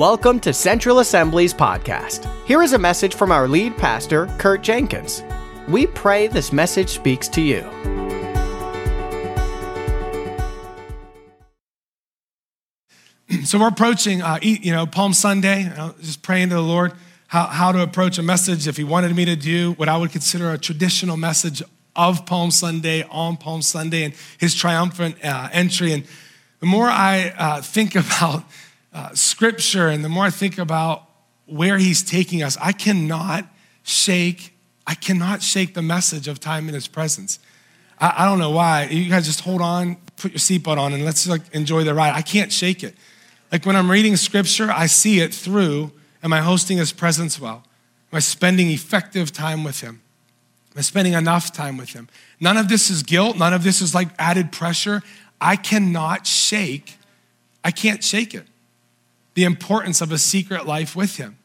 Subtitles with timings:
[0.00, 2.26] Welcome to Central Assembly's podcast.
[2.46, 5.22] Here is a message from our lead pastor, Kurt Jenkins.
[5.68, 7.60] We pray this message speaks to you.
[13.44, 15.70] So we're approaching, uh, you know, Palm Sunday.
[16.00, 16.94] Just praying to the Lord
[17.26, 18.66] how, how to approach a message.
[18.66, 21.62] If He wanted me to do what I would consider a traditional message
[21.94, 25.92] of Palm Sunday on Palm Sunday and His triumphant uh, entry.
[25.92, 26.04] And
[26.60, 28.44] the more I uh, think about
[28.92, 31.04] uh, Scripture and the more I think about
[31.46, 33.46] where He's taking us, I cannot
[33.82, 34.54] shake.
[34.86, 37.38] I cannot shake the message of time in His presence.
[37.98, 38.84] I, I don't know why.
[38.84, 42.14] You guys just hold on, put your seatbelt on, and let's like enjoy the ride.
[42.14, 42.96] I can't shake it.
[43.52, 47.64] Like when I'm reading scripture, I see it through Am I hosting his presence well?
[48.12, 50.02] Am I spending effective time with him?
[50.72, 52.08] Am I spending enough time with him?
[52.38, 53.36] None of this is guilt.
[53.36, 55.02] None of this is like added pressure.
[55.40, 56.98] I cannot shake,
[57.64, 58.46] I can't shake it.
[59.40, 61.38] The importance of a secret life with him.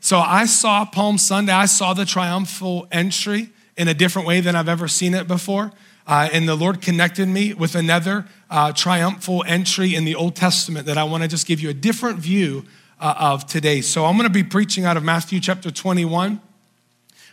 [0.00, 4.56] So I saw Palm Sunday, I saw the triumphal entry in a different way than
[4.56, 5.70] I've ever seen it before.
[6.06, 10.86] Uh, and the Lord connected me with another uh, triumphal entry in the Old Testament
[10.86, 12.64] that I want to just give you a different view
[12.98, 13.82] uh, of today.
[13.82, 16.40] So I'm going to be preaching out of Matthew chapter 21.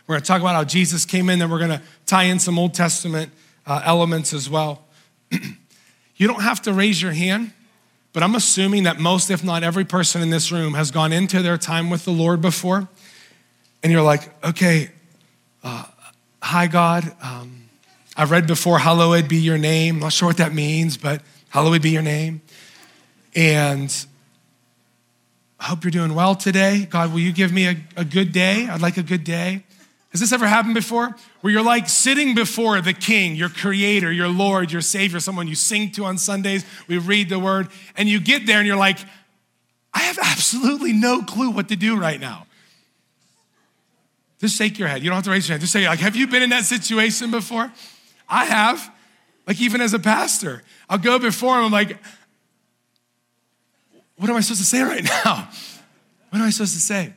[0.06, 2.38] We're going to talk about how Jesus came in, and we're going to tie in
[2.38, 3.32] some Old Testament
[3.66, 4.84] uh, elements as well.
[5.30, 7.52] you don't have to raise your hand,
[8.14, 11.42] but I'm assuming that most, if not every person in this room, has gone into
[11.42, 12.88] their time with the Lord before.
[13.82, 14.92] And you're like, okay,
[15.64, 15.84] uh,
[16.40, 17.12] hi, God.
[17.20, 17.68] Um,
[18.16, 19.96] I've read before, hallowed be your name.
[19.96, 22.40] I'm not sure what that means, but hallowed be your name.
[23.34, 23.92] And
[25.58, 26.86] I hope you're doing well today.
[26.88, 28.68] God, will you give me a, a good day?
[28.68, 29.64] I'd like a good day.
[30.12, 31.16] Has this ever happened before?
[31.44, 35.54] Where you're like sitting before the king, your creator, your Lord, your Savior, someone you
[35.54, 38.96] sing to on Sundays, we read the word, and you get there and you're like,
[39.92, 42.46] I have absolutely no clue what to do right now.
[44.40, 45.02] Just shake your head.
[45.02, 45.60] You don't have to raise your hand.
[45.60, 47.70] Just say, like, have you been in that situation before?
[48.26, 48.90] I have.
[49.46, 51.98] Like, even as a pastor, I'll go before him, I'm like,
[54.16, 55.50] what am I supposed to say right now?
[56.30, 57.12] What am I supposed to say?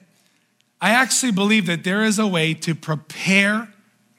[0.82, 3.70] I actually believe that there is a way to prepare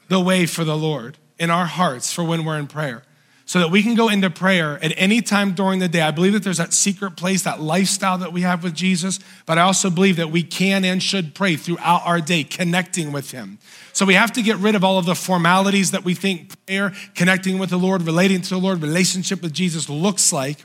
[0.08, 3.02] the way for the Lord in our hearts for when we're in prayer
[3.48, 6.02] so that we can go into prayer at any time during the day.
[6.02, 9.56] I believe that there's that secret place, that lifestyle that we have with Jesus, but
[9.56, 13.58] I also believe that we can and should pray throughout our day, connecting with Him.
[13.94, 16.92] So we have to get rid of all of the formalities that we think prayer,
[17.14, 20.58] connecting with the Lord, relating to the Lord, relationship with Jesus looks like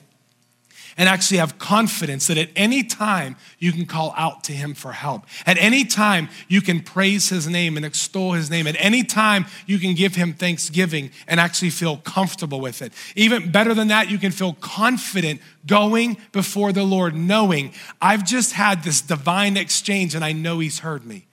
[0.97, 4.91] and actually have confidence that at any time you can call out to him for
[4.91, 5.25] help.
[5.45, 8.67] At any time you can praise his name and extol his name.
[8.67, 12.93] At any time you can give him thanksgiving and actually feel comfortable with it.
[13.15, 18.53] Even better than that, you can feel confident going before the Lord, knowing I've just
[18.53, 21.25] had this divine exchange and I know he's heard me.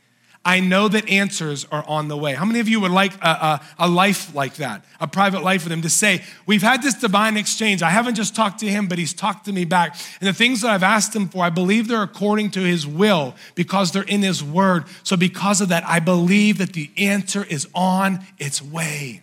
[0.42, 2.32] I know that answers are on the way.
[2.32, 5.64] How many of you would like a, a, a, life like that, a private life
[5.64, 7.82] with Him, to say, We've had this divine exchange.
[7.82, 9.96] I haven't just talked to Him, but He's talked to me back.
[10.18, 13.34] And the things that I've asked Him for, I believe they're according to His will
[13.54, 14.84] because they're in His Word.
[15.02, 19.22] So, because of that, I believe that the answer is on its way.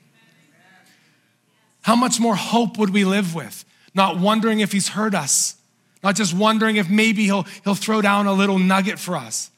[1.82, 3.66] How much more hope would we live with?
[3.96, 5.56] Not wondering if He's heard us,
[6.04, 9.50] not just wondering if maybe He'll, he'll throw down a little nugget for us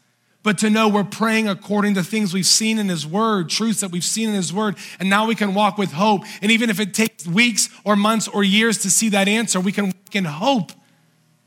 [0.41, 3.91] but to know we're praying according to things we've seen in His Word, truths that
[3.91, 6.23] we've seen in His Word, and now we can walk with hope.
[6.41, 9.71] And even if it takes weeks or months or years to see that answer, we
[9.71, 10.71] can walk in hope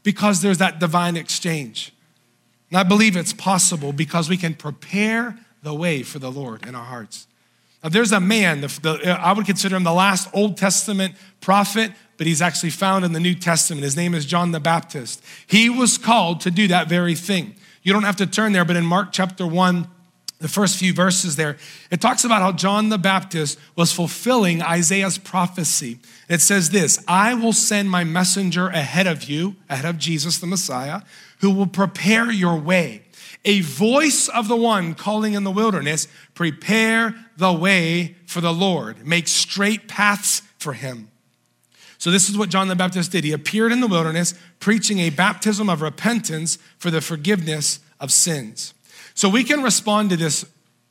[0.02, 1.92] because there's that divine exchange.
[2.70, 6.74] And I believe it's possible because we can prepare the way for the Lord in
[6.74, 7.26] our hearts.
[7.82, 11.92] Now, there's a man, the, the, I would consider him the last Old Testament prophet,
[12.16, 13.82] but he's actually found in the New Testament.
[13.82, 15.22] His name is John the Baptist.
[15.46, 17.56] He was called to do that very thing.
[17.82, 19.88] You don't have to turn there, but in Mark chapter 1,
[20.42, 21.56] the first few verses there,
[21.90, 26.00] it talks about how John the Baptist was fulfilling Isaiah's prophecy.
[26.28, 30.48] It says this I will send my messenger ahead of you, ahead of Jesus the
[30.48, 31.02] Messiah,
[31.38, 33.02] who will prepare your way.
[33.44, 39.06] A voice of the one calling in the wilderness, prepare the way for the Lord,
[39.06, 41.11] make straight paths for him.
[42.02, 43.22] So, this is what John the Baptist did.
[43.22, 48.74] He appeared in the wilderness preaching a baptism of repentance for the forgiveness of sins.
[49.14, 50.44] So, we can respond to this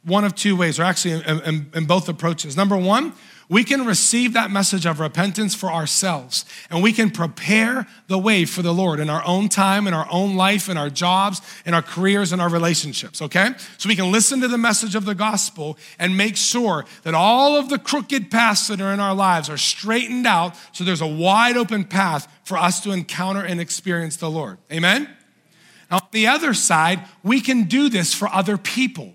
[0.05, 2.55] one of two ways, or actually in, in, in both approaches.
[2.55, 3.11] Number one,
[3.51, 8.45] we can receive that message of repentance for ourselves and we can prepare the way
[8.45, 11.73] for the Lord in our own time, in our own life, in our jobs, in
[11.73, 13.49] our careers, in our relationships, okay?
[13.77, 17.57] So we can listen to the message of the gospel and make sure that all
[17.57, 21.05] of the crooked paths that are in our lives are straightened out so there's a
[21.05, 24.59] wide open path for us to encounter and experience the Lord.
[24.71, 25.09] Amen?
[25.91, 29.13] Now, on the other side, we can do this for other people.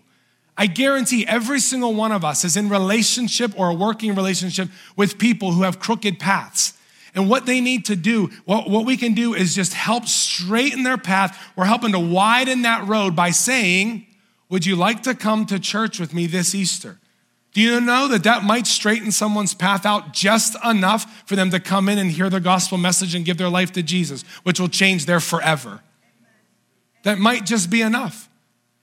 [0.59, 5.19] I guarantee every single one of us is in relationship or a working relationship with
[5.19, 6.73] people who have crooked paths.
[7.15, 10.83] And what they need to do, what, what we can do is just help straighten
[10.83, 11.39] their path.
[11.57, 14.07] We're helping to widen that road by saying,
[14.51, 16.99] Would you like to come to church with me this Easter?
[17.53, 21.61] Do you know that that might straighten someone's path out just enough for them to
[21.61, 24.69] come in and hear the gospel message and give their life to Jesus, which will
[24.69, 25.81] change their forever?
[27.05, 28.29] That might just be enough.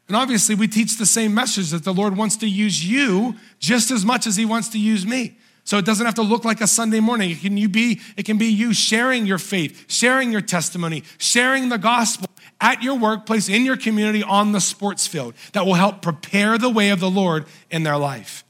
[0.08, 3.90] And obviously, we teach the same message that the Lord wants to use you just
[3.90, 5.38] as much as He wants to use me.
[5.66, 7.32] So it doesn't have to look like a Sunday morning.
[7.32, 11.70] It can, you be, it can be you sharing your faith, sharing your testimony, sharing
[11.70, 12.28] the gospel
[12.60, 16.70] at your workplace, in your community, on the sports field that will help prepare the
[16.70, 18.44] way of the Lord in their life.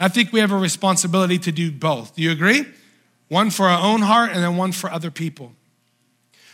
[0.00, 2.16] I think we have a responsibility to do both.
[2.16, 2.64] Do you agree?
[3.28, 5.52] One for our own heart and then one for other people.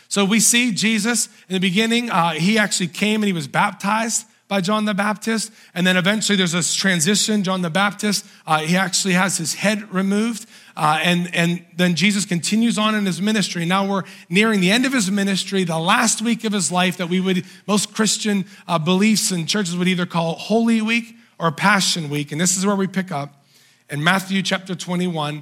[0.09, 4.25] So we see Jesus in the beginning, uh, he actually came and he was baptized
[4.53, 5.51] by John the Baptist.
[5.73, 7.43] And then eventually there's this transition.
[7.43, 10.47] John the Baptist, uh, he actually has his head removed.
[10.77, 13.65] Uh, and, and then Jesus continues on in his ministry.
[13.65, 17.09] Now we're nearing the end of his ministry, the last week of his life that
[17.09, 22.07] we would, most Christian uh, beliefs and churches would either call Holy Week or Passion
[22.11, 22.31] Week.
[22.31, 23.43] And this is where we pick up.
[23.89, 25.41] In Matthew chapter 21,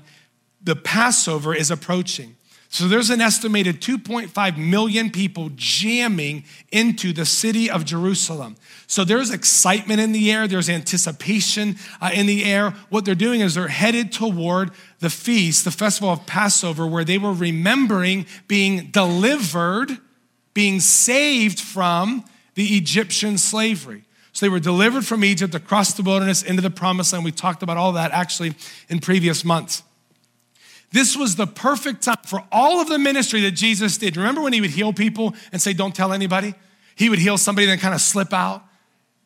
[0.64, 2.38] the Passover is approaching.
[2.74, 8.56] So there's an estimated 2.5 million people jamming into the city of Jerusalem.
[8.88, 12.72] So there's excitement in the air, there's anticipation uh, in the air.
[12.90, 17.18] What they're doing is they're headed toward the feast, the festival of Passover, where they
[17.18, 19.98] were remembering being delivered,
[20.54, 22.24] being saved from
[22.56, 24.06] the Egyptian slavery.
[24.32, 27.26] So they were delivered from Egypt across the wilderness into the promised land.
[27.26, 28.54] We talked about all that actually
[28.88, 29.84] in previous months.
[30.92, 34.18] This was the perfect time for all of the ministry that Jesus did.
[34.18, 36.54] Remember when he would heal people and say, Don't tell anybody?
[36.96, 38.64] He would heal somebody and then kind of slip out,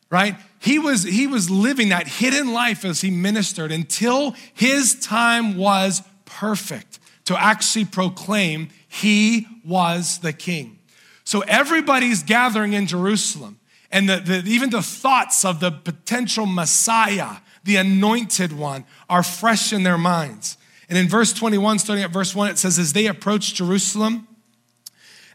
[0.08, 0.36] right?
[0.60, 6.02] He was, he was living that hidden life as he ministered until his time was
[6.24, 10.78] perfect to actually proclaim he was the king.
[11.24, 13.58] So everybody's gathering in Jerusalem,
[13.90, 19.72] and the, the, even the thoughts of the potential Messiah, the anointed one, are fresh
[19.72, 20.56] in their minds.
[20.88, 24.28] And in verse 21, starting at verse 1, it says, As they approached Jerusalem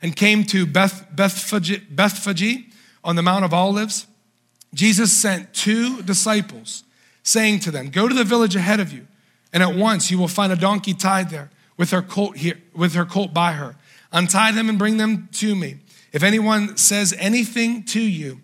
[0.02, 2.66] and came to Beth, Bethphage, Bethphage
[3.04, 4.08] on the Mount of Olives,
[4.74, 6.84] Jesus sent two disciples,
[7.24, 9.08] saying to them, Go to the village ahead of you,
[9.52, 12.94] and at once you will find a donkey tied there with her colt, here, with
[12.94, 13.76] her colt by her.
[14.14, 15.78] Untie them and bring them to me.
[16.14, 18.42] If anyone says anything to you,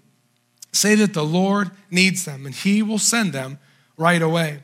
[0.71, 3.59] say that the Lord needs them, and he will send them
[3.97, 4.63] right away.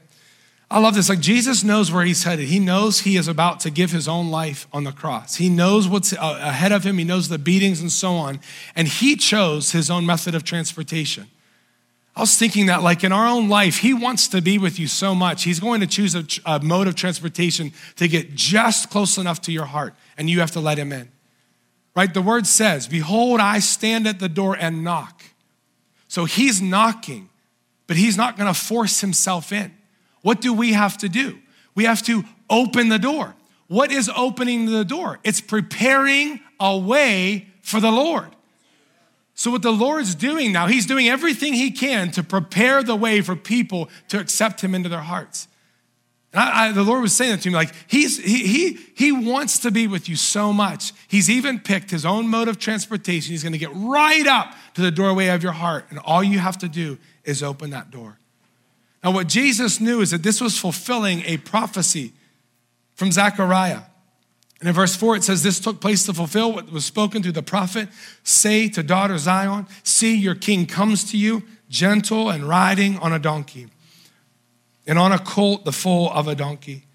[0.74, 1.08] I love this.
[1.08, 2.48] Like Jesus knows where he's headed.
[2.48, 5.36] He knows he is about to give his own life on the cross.
[5.36, 6.98] He knows what's uh, ahead of him.
[6.98, 8.40] He knows the beatings and so on.
[8.76, 11.28] And he chose his own method of transportation.
[12.16, 14.88] I was thinking that, like in our own life, he wants to be with you
[14.88, 15.44] so much.
[15.44, 19.52] He's going to choose a, a mode of transportation to get just close enough to
[19.52, 21.12] your heart, and you have to let him in.
[21.96, 22.12] Right?
[22.12, 25.24] The word says, Behold, I stand at the door and knock.
[26.08, 27.30] So he's knocking,
[27.86, 29.72] but he's not going to force himself in.
[30.24, 31.38] What do we have to do?
[31.76, 33.36] We have to open the door.
[33.68, 35.20] What is opening the door?
[35.24, 38.36] It's preparing a way for the Lord.
[39.36, 43.22] So, what the Lord's doing now, He's doing everything He can to prepare the way
[43.22, 45.48] for people to accept Him into their hearts.
[46.34, 49.12] And I, I, the Lord was saying that to me, like he's, he, he, he
[49.12, 50.92] wants to be with you so much.
[51.08, 53.32] He's even picked his own mode of transportation.
[53.32, 56.40] He's going to get right up to the doorway of your heart, and all you
[56.40, 58.18] have to do is open that door.
[59.04, 62.14] Now, what Jesus knew is that this was fulfilling a prophecy
[62.96, 63.82] from Zechariah.
[64.60, 67.34] And in verse 4, it says, This took place to fulfill what was spoken through
[67.34, 67.90] the prophet.
[68.24, 73.20] Say to daughter Zion, See, your king comes to you, gentle and riding on a
[73.20, 73.68] donkey,
[74.88, 76.86] and on a colt, the foal of a donkey.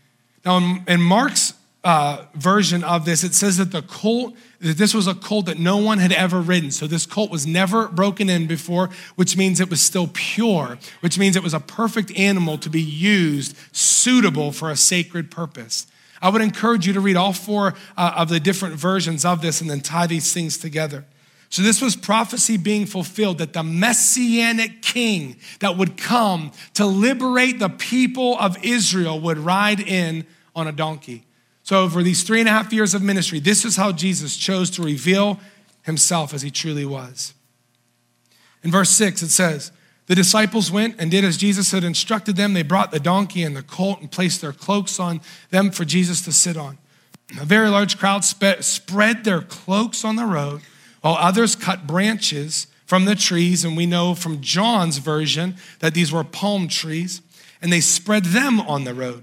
[0.46, 1.47] Now, in Mark's
[1.84, 5.58] uh, version of this, it says that the colt, that this was a colt that
[5.58, 6.70] no one had ever ridden.
[6.70, 11.18] So this colt was never broken in before, which means it was still pure, which
[11.18, 15.86] means it was a perfect animal to be used, suitable for a sacred purpose.
[16.20, 19.60] I would encourage you to read all four uh, of the different versions of this
[19.60, 21.04] and then tie these things together.
[21.50, 27.58] So, this was prophecy being fulfilled that the messianic king that would come to liberate
[27.58, 31.24] the people of Israel would ride in on a donkey.
[31.68, 34.70] So, over these three and a half years of ministry, this is how Jesus chose
[34.70, 35.38] to reveal
[35.82, 37.34] himself as he truly was.
[38.62, 39.70] In verse 6, it says,
[40.06, 42.54] The disciples went and did as Jesus had instructed them.
[42.54, 45.20] They brought the donkey and the colt and placed their cloaks on
[45.50, 46.78] them for Jesus to sit on.
[47.38, 50.62] A very large crowd spread their cloaks on the road
[51.02, 53.62] while others cut branches from the trees.
[53.62, 57.20] And we know from John's version that these were palm trees,
[57.60, 59.22] and they spread them on the road.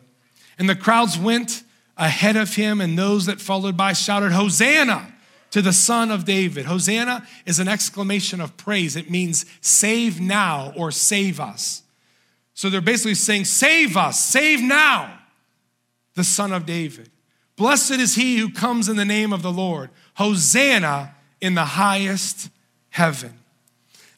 [0.60, 1.64] And the crowds went
[1.98, 5.12] ahead of him, and those that followed by shouted, Hosanna!
[5.56, 6.66] to the Son of David.
[6.66, 8.98] Hosanna is an exclamation of praise.
[8.98, 11.82] It means save now or save us.
[12.54, 15.18] So they're basically saying, Save us, save now,
[16.16, 17.10] the Son of David.
[17.56, 19.92] Blessed is he who comes in the name of the Lord.
[20.16, 22.50] Hosanna in the highest
[22.90, 23.40] heaven.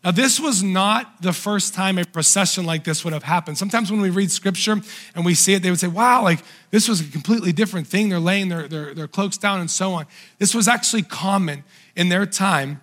[0.04, 3.58] Now, this was not the first time a procession like this would have happened.
[3.58, 4.80] Sometimes when we read scripture
[5.16, 6.40] and we see it, they would say, wow, like
[6.72, 8.10] this was a completely different thing.
[8.10, 10.06] They're laying their, their, their cloaks down and so on.
[10.38, 11.64] This was actually common
[11.96, 12.82] in their time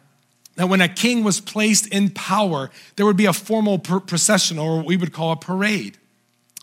[0.56, 4.78] that when a king was placed in power, there would be a formal procession or
[4.78, 5.98] what we would call a parade.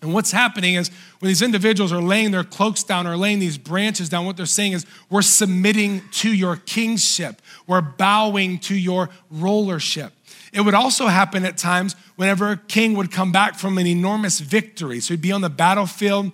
[0.01, 0.89] And what's happening is
[1.19, 4.47] when these individuals are laying their cloaks down or laying these branches down, what they're
[4.47, 10.13] saying is, We're submitting to your kingship, we're bowing to your rulership.
[10.51, 14.39] It would also happen at times whenever a king would come back from an enormous
[14.39, 14.99] victory.
[14.99, 16.31] So he'd be on the battlefield.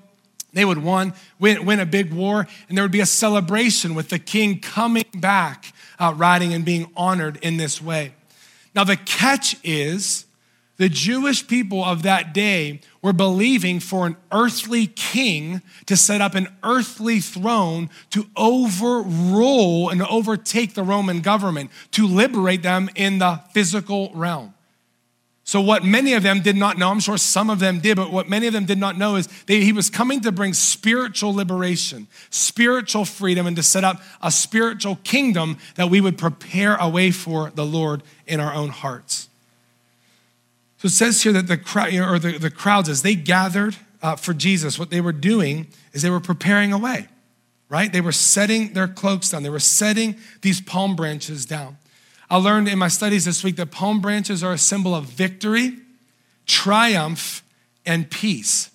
[0.54, 4.10] They would win, win, win a big war, and there would be a celebration with
[4.10, 8.14] the king coming back, uh, riding and being honored in this way.
[8.74, 10.26] Now, the catch is
[10.78, 16.36] the Jewish people of that day were believing for an earthly king to set up
[16.36, 23.42] an earthly throne to overrule and overtake the Roman government, to liberate them in the
[23.54, 24.54] physical realm.
[25.44, 28.12] So, what many of them did not know, I'm sure some of them did, but
[28.12, 31.34] what many of them did not know is that he was coming to bring spiritual
[31.34, 36.90] liberation, spiritual freedom, and to set up a spiritual kingdom that we would prepare a
[36.90, 39.27] way for the Lord in our own hearts.
[40.78, 44.16] So it says here that the crowd, or the, the crowds, as they gathered uh,
[44.16, 47.08] for Jesus, what they were doing is they were preparing a way,
[47.68, 47.92] right?
[47.92, 49.44] They were setting their cloaks down.
[49.44, 51.78] They were setting these palm branches down.
[52.30, 55.78] I learned in my studies this week that palm branches are a symbol of victory,
[56.46, 57.44] triumph,
[57.86, 58.70] and peace.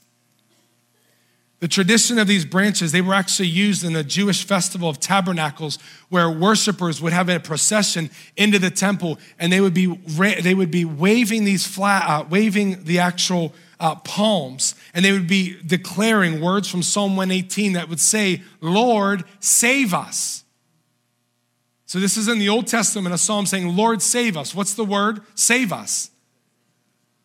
[1.62, 5.78] The tradition of these branches, they were actually used in the Jewish festival of tabernacles
[6.08, 10.72] where worshipers would have a procession into the temple and they would be, they would
[10.72, 16.40] be waving these flat, uh, waving the actual uh, palms and they would be declaring
[16.40, 20.42] words from Psalm 118 that would say, Lord, save us.
[21.86, 24.52] So this is in the Old Testament, a psalm saying, Lord, save us.
[24.52, 25.20] What's the word?
[25.36, 26.10] Save us.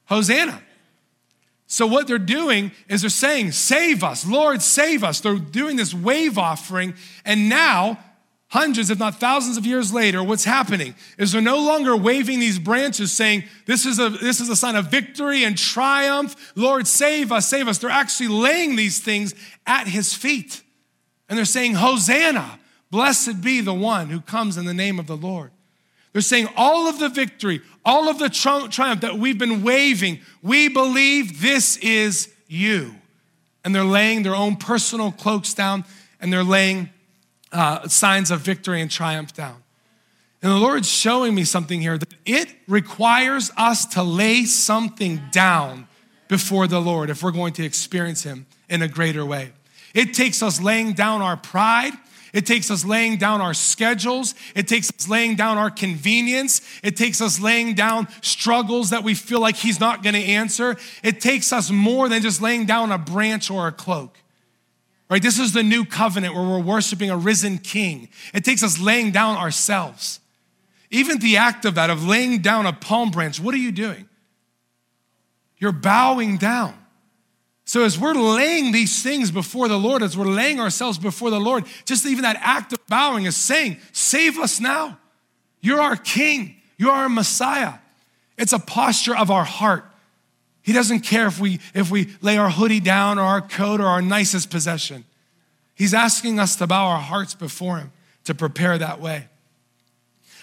[0.06, 0.62] Hosanna.
[1.68, 5.20] So, what they're doing is they're saying, Save us, Lord, save us.
[5.20, 6.94] They're doing this wave offering.
[7.26, 8.00] And now,
[8.48, 12.58] hundreds, if not thousands of years later, what's happening is they're no longer waving these
[12.58, 16.54] branches saying, This is a, this is a sign of victory and triumph.
[16.56, 17.80] Lord, save us, save us.
[17.80, 20.64] They're actually laying these things at his feet.
[21.28, 22.60] And they're saying, Hosanna,
[22.90, 25.52] blessed be the one who comes in the name of the Lord.
[26.14, 30.68] They're saying all of the victory, all of the triumph that we've been waving, we
[30.68, 32.96] believe this is you.
[33.64, 35.84] And they're laying their own personal cloaks down
[36.20, 36.90] and they're laying
[37.52, 39.64] uh, signs of victory and triumph down.
[40.42, 45.88] And the Lord's showing me something here that it requires us to lay something down
[46.28, 49.52] before the Lord if we're going to experience Him in a greater way.
[49.94, 51.94] It takes us laying down our pride.
[52.38, 54.36] It takes us laying down our schedules.
[54.54, 56.62] It takes us laying down our convenience.
[56.84, 60.78] It takes us laying down struggles that we feel like He's not going to answer.
[61.02, 64.20] It takes us more than just laying down a branch or a cloak.
[65.10, 65.20] Right?
[65.20, 68.08] This is the new covenant where we're worshiping a risen king.
[68.36, 70.20] It takes us laying down ourselves.
[70.92, 74.08] Even the act of that, of laying down a palm branch, what are you doing?
[75.58, 76.78] You're bowing down.
[77.68, 81.40] So, as we're laying these things before the Lord, as we're laying ourselves before the
[81.40, 84.98] Lord, just even that act of bowing is saying, Save us now.
[85.60, 87.74] You're our King, you're our Messiah.
[88.38, 89.84] It's a posture of our heart.
[90.62, 93.88] He doesn't care if we, if we lay our hoodie down or our coat or
[93.88, 95.04] our nicest possession.
[95.76, 97.92] He's asking us to bow our hearts before Him
[98.24, 99.28] to prepare that way.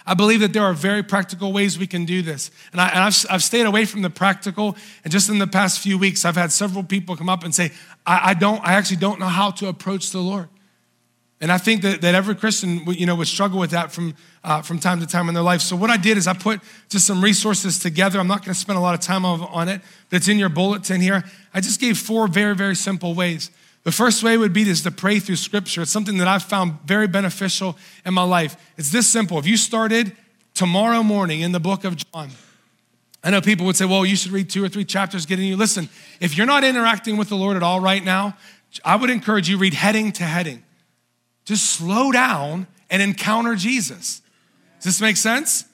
[0.06, 2.50] I believe that there are very practical ways we can do this.
[2.73, 4.76] And, I, have I've stayed away from the practical.
[5.02, 7.73] And just in the past few weeks, I've had several people come up and say,
[8.06, 10.49] I, I don't, I actually don't know how to approach the Lord.
[11.40, 14.62] And I think that, that every Christian, you know, would struggle with that from, uh,
[14.62, 15.62] from time to time in their life.
[15.62, 18.20] So what I did is I put just some resources together.
[18.20, 19.80] I'm not going to spend a lot of time on it,
[20.11, 21.25] but it's in your bulletin here.
[21.52, 23.50] I just gave four very, very simple ways.
[23.84, 25.82] The first way would be this to pray through scripture.
[25.82, 28.56] It's something that I've found very beneficial in my life.
[28.78, 29.38] It's this simple.
[29.38, 30.16] If you started
[30.54, 32.30] tomorrow morning in the book of John,
[33.22, 35.56] I know people would say, well, you should read two or three chapters getting you.
[35.56, 35.88] Listen,
[36.20, 38.36] if you're not interacting with the Lord at all right now,
[38.84, 40.62] I would encourage you read heading to heading.
[41.44, 44.22] Just slow down and encounter Jesus.
[44.76, 45.64] Does this make sense?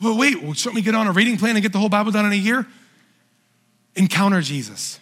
[0.00, 2.12] Well, wait, well, shouldn't we get on a reading plan and get the whole Bible
[2.12, 2.66] done in a year?
[3.96, 4.99] Encounter Jesus.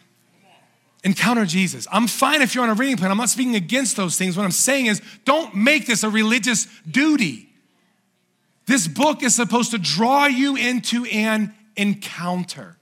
[1.05, 1.87] Encounter Jesus.
[1.93, 3.11] I'm fine if you're on a reading plan.
[3.11, 4.37] I'm not speaking against those things.
[4.37, 7.49] What I'm saying is don't make this a religious duty.
[8.67, 12.77] This book is supposed to draw you into an encounter.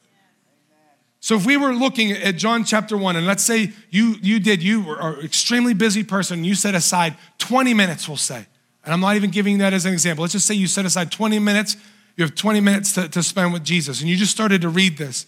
[1.21, 4.63] So if we were looking at John chapter 1 and let's say you you did
[4.63, 8.47] you are an extremely busy person you set aside 20 minutes we'll say.
[8.85, 10.23] And I'm not even giving that as an example.
[10.23, 11.77] Let's just say you set aside 20 minutes.
[12.17, 14.99] You have 20 minutes to, to spend with Jesus and you just started to read
[14.99, 15.27] this.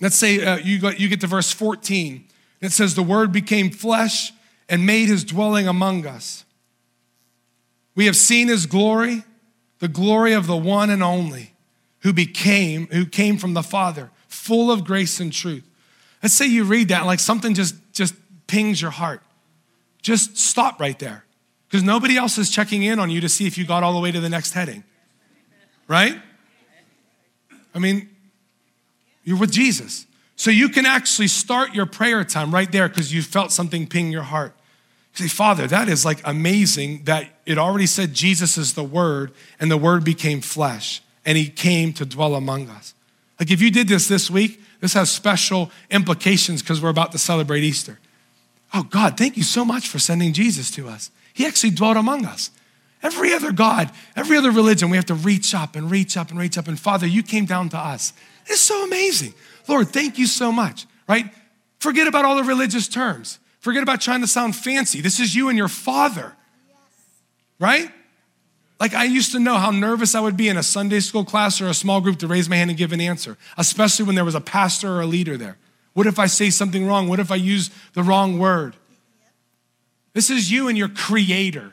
[0.00, 2.24] Let's say uh, you, got, you get to verse 14.
[2.60, 4.32] It says, The Word became flesh
[4.68, 6.44] and made his dwelling among us.
[7.94, 9.24] We have seen his glory,
[9.78, 11.52] the glory of the one and only
[12.00, 15.64] who became, who came from the Father, full of grace and truth.
[16.22, 18.14] Let's say you read that like something just, just
[18.46, 19.22] pings your heart.
[20.02, 21.24] Just stop right there
[21.68, 24.00] because nobody else is checking in on you to see if you got all the
[24.00, 24.84] way to the next heading.
[25.88, 26.20] Right?
[27.74, 28.08] I mean,
[29.24, 30.06] you're with Jesus.
[30.36, 34.10] So you can actually start your prayer time right there because you felt something ping
[34.10, 34.54] your heart.
[35.16, 39.32] You say, Father, that is like amazing that it already said Jesus is the Word
[39.60, 42.94] and the Word became flesh and He came to dwell among us.
[43.38, 47.18] Like if you did this this week, this has special implications because we're about to
[47.18, 47.98] celebrate Easter.
[48.74, 51.10] Oh, God, thank you so much for sending Jesus to us.
[51.32, 52.50] He actually dwelt among us.
[53.02, 56.38] Every other God, every other religion, we have to reach up and reach up and
[56.38, 56.68] reach up.
[56.68, 58.12] And Father, you came down to us.
[58.46, 59.34] It's so amazing.
[59.68, 61.32] Lord, thank you so much, right?
[61.78, 63.38] Forget about all the religious terms.
[63.60, 65.00] Forget about trying to sound fancy.
[65.00, 66.34] This is you and your father,
[67.58, 67.90] right?
[68.78, 71.60] Like I used to know how nervous I would be in a Sunday school class
[71.60, 74.24] or a small group to raise my hand and give an answer, especially when there
[74.24, 75.56] was a pastor or a leader there.
[75.94, 77.08] What if I say something wrong?
[77.08, 78.76] What if I use the wrong word?
[80.12, 81.72] This is you and your creator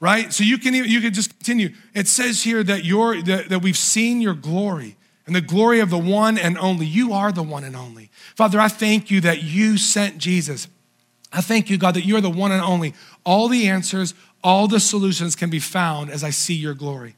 [0.00, 0.32] right?
[0.32, 1.70] So you can you can just continue.
[1.94, 5.90] It says here that you're that, that we've seen your glory and the glory of
[5.90, 6.86] the one and only.
[6.86, 8.10] You are the one and only.
[8.34, 10.68] Father, I thank you that you sent Jesus.
[11.32, 12.94] I thank you, God, that you're the one and only.
[13.24, 17.16] All the answers, all the solutions can be found as I see your glory.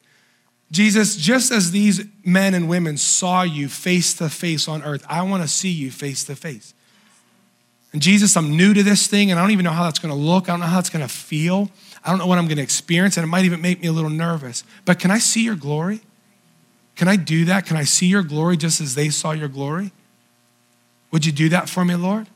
[0.72, 5.22] Jesus, just as these men and women saw you face to face on earth, I
[5.22, 6.74] want to see you face to face.
[7.92, 10.14] And Jesus, I'm new to this thing and I don't even know how that's going
[10.14, 10.48] to look.
[10.48, 11.70] I don't know how it's going to feel.
[12.04, 13.92] I don't know what I'm going to experience, and it might even make me a
[13.92, 14.64] little nervous.
[14.84, 16.00] But can I see your glory?
[16.96, 17.66] Can I do that?
[17.66, 19.92] Can I see your glory just as they saw your glory?
[21.10, 22.26] Would you do that for me, Lord?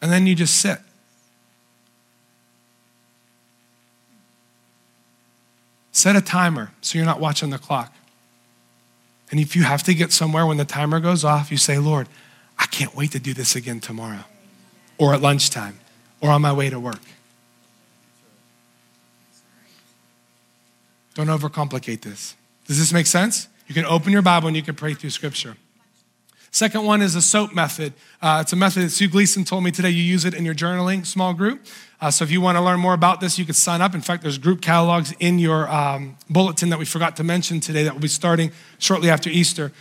[0.00, 0.78] And then you just sit.
[5.92, 7.94] Set a timer so you're not watching the clock.
[9.30, 12.08] And if you have to get somewhere when the timer goes off, you say, Lord,
[12.58, 14.24] I can't wait to do this again tomorrow,
[14.98, 15.78] or at lunchtime,
[16.20, 17.00] or on my way to work.
[21.14, 22.36] Don't overcomplicate this.
[22.66, 23.48] Does this make sense?
[23.66, 25.56] You can open your Bible and you can pray through scripture.
[26.50, 27.94] Second one is the SOAP method.
[28.20, 29.88] Uh, it's a method that Sue Gleason told me today.
[29.88, 31.64] You use it in your journaling small group.
[31.98, 33.94] Uh, so if you want to learn more about this, you can sign up.
[33.94, 37.84] In fact, there's group catalogs in your um, bulletin that we forgot to mention today
[37.84, 39.72] that will be starting shortly after Easter.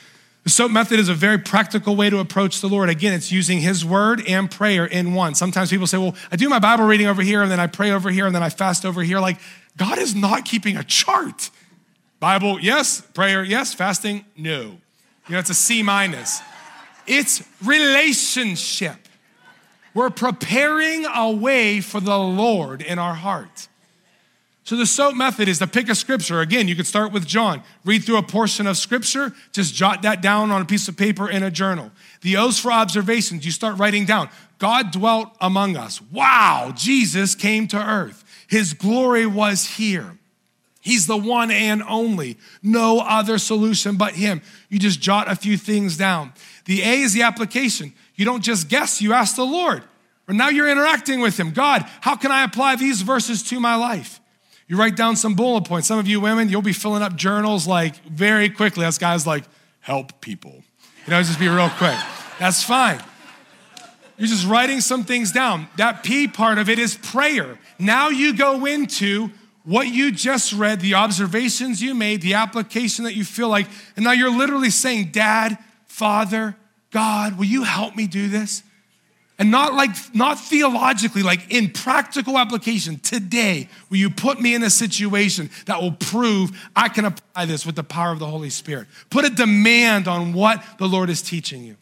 [0.43, 2.89] The SOAP method is a very practical way to approach the Lord.
[2.89, 5.35] Again, it's using His word and prayer in one.
[5.35, 7.91] Sometimes people say, well, I do my Bible reading over here, and then I pray
[7.91, 9.19] over here, and then I fast over here.
[9.19, 9.37] Like,
[9.77, 11.49] God is not keeping a chart.
[12.19, 13.01] Bible, yes.
[13.01, 13.73] Prayer, yes.
[13.73, 14.77] Fasting, no.
[15.27, 16.41] You know, it's a C minus.
[17.07, 18.97] It's relationship.
[19.93, 23.67] We're preparing a way for the Lord in our heart.
[24.63, 26.39] So the SOAP method is to pick a scripture.
[26.39, 30.21] Again, you could start with John, read through a portion of scripture, just jot that
[30.21, 31.91] down on a piece of paper in a journal.
[32.21, 34.29] The O's for observations, you start writing down.
[34.59, 36.01] God dwelt among us.
[36.01, 38.23] Wow, Jesus came to earth.
[38.51, 40.17] His glory was here.
[40.81, 42.37] He's the one and only.
[42.61, 44.41] No other solution but Him.
[44.67, 46.33] You just jot a few things down.
[46.65, 47.93] The A is the application.
[48.15, 49.83] You don't just guess, you ask the Lord.
[50.27, 51.51] Or now you're interacting with Him.
[51.51, 54.19] God, how can I apply these verses to my life?
[54.67, 55.87] You write down some bullet points.
[55.87, 58.83] Some of you women, you'll be filling up journals like very quickly.
[58.83, 59.45] That's guys like,
[59.79, 60.61] help people.
[61.05, 61.97] You know, just be real quick.
[62.37, 63.01] That's fine.
[64.21, 65.67] You're just writing some things down.
[65.77, 67.57] That P part of it is prayer.
[67.79, 69.31] Now you go into
[69.63, 74.05] what you just read, the observations you made, the application that you feel like, and
[74.05, 75.57] now you're literally saying, Dad,
[75.87, 76.55] Father,
[76.91, 78.61] God, will you help me do this?
[79.39, 82.99] And not like, not theologically, like in practical application.
[82.99, 87.65] Today, will you put me in a situation that will prove I can apply this
[87.65, 88.85] with the power of the Holy Spirit?
[89.09, 91.75] Put a demand on what the Lord is teaching you.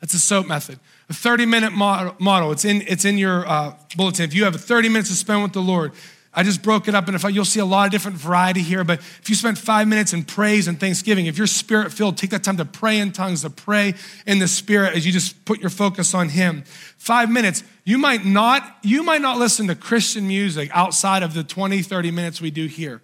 [0.00, 0.78] That's a SOAP method.
[1.08, 2.52] A 30 minute model.
[2.52, 4.24] It's in, it's in your uh, bulletin.
[4.24, 5.92] If you have 30 minutes to spend with the Lord,
[6.38, 8.60] I just broke it up, and if I, you'll see a lot of different variety
[8.60, 8.84] here.
[8.84, 12.30] But if you spend five minutes in praise and thanksgiving, if you're spirit filled, take
[12.30, 13.94] that time to pray in tongues, to pray
[14.26, 16.62] in the spirit as you just put your focus on Him.
[16.96, 17.64] Five minutes.
[17.84, 22.10] You might not, you might not listen to Christian music outside of the 20, 30
[22.10, 23.00] minutes we do here.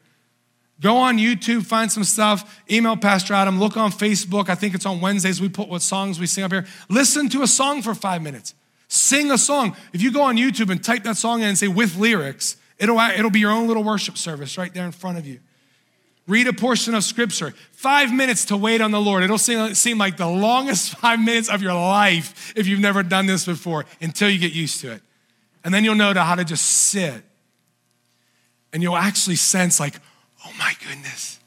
[0.81, 4.49] Go on YouTube, find some stuff, email Pastor Adam, look on Facebook.
[4.49, 5.41] I think it's on Wednesdays.
[5.41, 6.67] We put what songs we sing up here.
[6.89, 8.55] Listen to a song for five minutes.
[8.89, 9.77] Sing a song.
[9.93, 12.99] If you go on YouTube and type that song in and say with lyrics, It'll,
[12.99, 15.41] it'll be your own little worship service right there in front of you.
[16.27, 17.53] Read a portion of scripture.
[17.73, 19.23] Five minutes to wait on the Lord.
[19.23, 23.27] It'll seem, seem like the longest five minutes of your life if you've never done
[23.27, 25.03] this before until you get used to it.
[25.65, 27.23] And then you'll know how to just sit.
[28.73, 29.95] And you'll actually sense, like,
[30.47, 31.39] oh my goodness,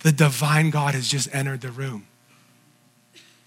[0.00, 2.06] the divine God has just entered the room.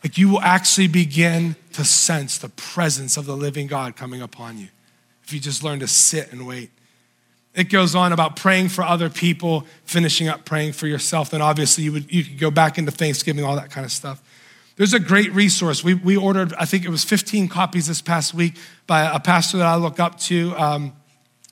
[0.03, 4.57] Like you will actually begin to sense the presence of the living God coming upon
[4.57, 4.67] you
[5.23, 6.71] if you just learn to sit and wait.
[7.53, 11.31] It goes on about praying for other people, finishing up praying for yourself.
[11.31, 14.21] Then obviously you, would, you could go back into Thanksgiving, all that kind of stuff.
[14.77, 15.83] There's a great resource.
[15.83, 18.53] We, we ordered, I think it was 15 copies this past week
[18.85, 20.55] by a pastor that I look up to.
[20.55, 20.93] Um,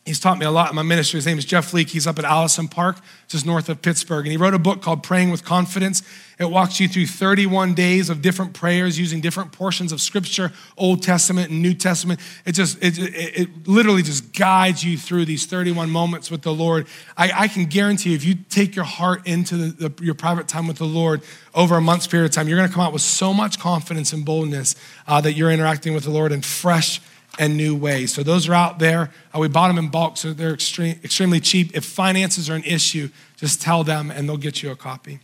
[0.06, 1.18] He's taught me a lot in my ministry.
[1.18, 1.90] His name is Jeff Leake.
[1.90, 4.24] He's up at Allison Park, just north of Pittsburgh.
[4.24, 6.04] And he wrote a book called Praying with Confidence.
[6.38, 11.02] It walks you through 31 days of different prayers using different portions of Scripture, Old
[11.02, 12.20] Testament and New Testament.
[12.46, 16.54] It just, it, it, it literally just guides you through these 31 moments with the
[16.54, 16.86] Lord.
[17.18, 20.48] I, I can guarantee you, if you take your heart into the, the, your private
[20.48, 21.24] time with the Lord
[21.56, 24.14] over a month's period of time, you're going to come out with so much confidence
[24.14, 24.76] and boldness
[25.08, 27.02] uh, that you're interacting with the Lord in fresh
[27.38, 28.14] and new ways.
[28.14, 29.12] So those are out there.
[29.34, 31.76] Uh, we bought them in bulk, so they're extreme, extremely cheap.
[31.76, 35.20] If finances are an issue, just tell them and they'll get you a copy.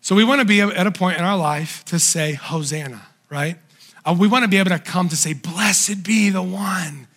[0.00, 3.58] So we want to be at a point in our life to say, Hosanna, right?
[4.04, 7.08] Uh, we want to be able to come to say, Blessed be the one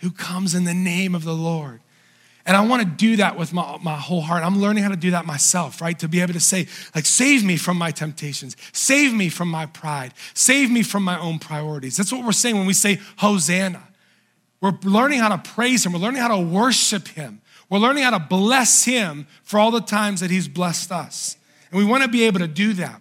[0.00, 1.80] who comes in the name of the Lord.
[2.50, 4.42] And I want to do that with my, my whole heart.
[4.42, 5.96] I'm learning how to do that myself, right?
[6.00, 9.66] To be able to say, like, save me from my temptations, save me from my
[9.66, 11.96] pride, save me from my own priorities.
[11.96, 13.86] That's what we're saying when we say Hosanna.
[14.60, 18.18] We're learning how to praise Him, we're learning how to worship Him, we're learning how
[18.18, 21.36] to bless Him for all the times that He's blessed us.
[21.70, 23.00] And we want to be able to do that.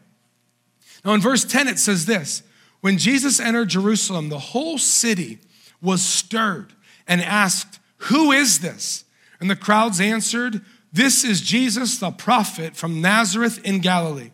[1.04, 2.44] Now, in verse 10, it says this
[2.82, 5.40] When Jesus entered Jerusalem, the whole city
[5.82, 6.72] was stirred
[7.08, 9.06] and asked, Who is this?
[9.40, 14.32] And the crowds answered, This is Jesus, the prophet from Nazareth in Galilee.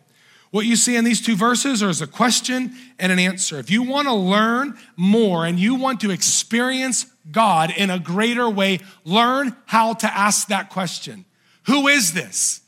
[0.50, 3.58] What you see in these two verses is a question and an answer.
[3.58, 8.48] If you want to learn more and you want to experience God in a greater
[8.48, 11.24] way, learn how to ask that question
[11.66, 12.62] Who is this?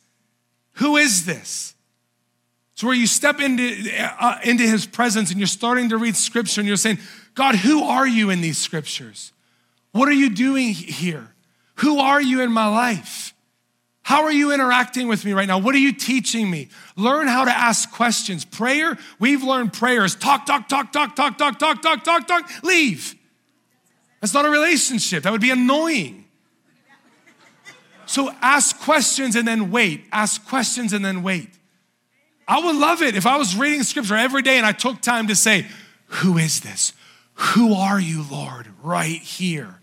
[0.75, 1.75] Who is this?
[2.75, 6.61] It's where you step into, uh, into his presence and you're starting to read scripture
[6.61, 6.99] and you're saying,
[7.35, 9.33] God, who are you in these scriptures?
[9.91, 11.35] What are you doing here?
[11.79, 13.35] Who are you in my life?
[14.03, 15.59] How are you interacting with me right now?
[15.59, 16.69] What are you teaching me?
[16.97, 18.45] Learn how to ask questions.
[18.45, 23.15] Prayer, we've learned prayers talk, talk, talk, talk, talk, talk, talk, talk, talk, talk, leave.
[24.21, 25.25] That's not a relationship.
[25.25, 26.25] That would be annoying.
[28.07, 30.05] So ask questions and then wait.
[30.11, 31.51] Ask questions and then wait.
[32.49, 35.27] I would love it if I was reading scripture every day and I took time
[35.27, 35.67] to say,
[36.07, 36.95] Who is this?
[37.35, 39.78] Who are you, Lord, right here?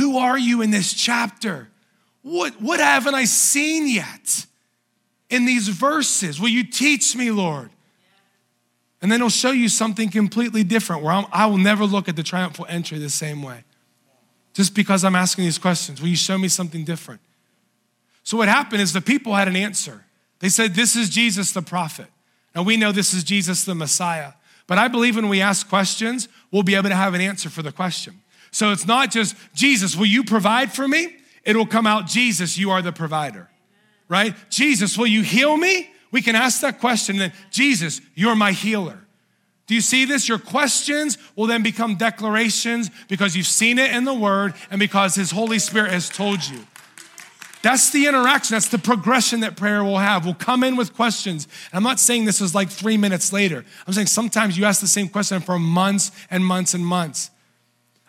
[0.00, 1.68] Who are you in this chapter?
[2.22, 4.46] What, what haven't I seen yet
[5.28, 6.40] in these verses?
[6.40, 7.68] Will you teach me, Lord?
[9.02, 12.16] And then he'll show you something completely different where I'm, i will never look at
[12.16, 13.62] the triumphal entry the same way.
[14.54, 17.20] Just because I'm asking these questions, will you show me something different?
[18.22, 20.06] So, what happened is the people had an answer.
[20.38, 22.06] They said, This is Jesus the prophet.
[22.54, 24.32] Now, we know this is Jesus the Messiah.
[24.66, 27.60] But I believe when we ask questions, we'll be able to have an answer for
[27.60, 28.22] the question.
[28.50, 31.16] So it's not just, Jesus, will you provide for me?
[31.44, 33.48] It'll come out, Jesus, you are the provider,
[34.08, 34.34] right?
[34.50, 35.90] Jesus, will you heal me?
[36.10, 38.98] We can ask that question, then, Jesus, you're my healer.
[39.66, 40.28] Do you see this?
[40.28, 45.14] Your questions will then become declarations because you've seen it in the Word and because
[45.14, 46.66] His Holy Spirit has told you.
[47.62, 48.54] That's the interaction.
[48.54, 50.24] That's the progression that prayer will have.
[50.24, 51.46] We'll come in with questions.
[51.70, 53.64] And I'm not saying this is like three minutes later.
[53.86, 57.30] I'm saying sometimes you ask the same question for months and months and months.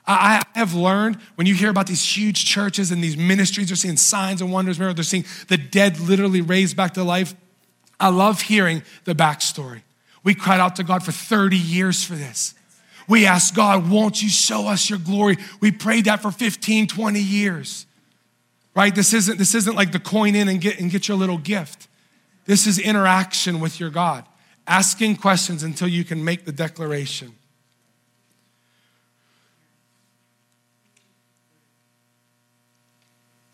[0.07, 3.97] I have learned when you hear about these huge churches and these ministries, they're seeing
[3.97, 7.35] signs and wonders, they're seeing the dead literally raised back to life.
[7.99, 9.83] I love hearing the backstory.
[10.23, 12.55] We cried out to God for 30 years for this.
[13.07, 15.37] We asked God, won't you show us your glory?
[15.59, 17.85] We prayed that for 15, 20 years.
[18.73, 18.93] Right?
[18.95, 21.87] This isn't, this isn't like the coin in and get, and get your little gift.
[22.45, 24.25] This is interaction with your God.
[24.67, 27.35] asking questions until you can make the declaration.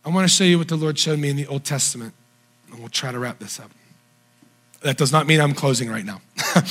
[0.08, 2.13] I want to show you what the Lord showed me in the Old Testament,
[2.72, 3.70] and we'll try to wrap this up.
[4.80, 6.22] That does not mean I'm closing right now.